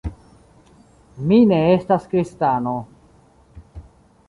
Mi 1.31 1.37
ne 1.51 1.59
estas 1.75 2.09
kristano. 2.15 2.75